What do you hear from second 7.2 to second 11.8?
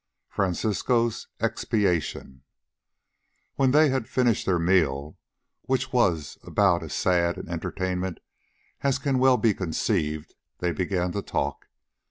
an entertainment as can well be conceived, they began to talk.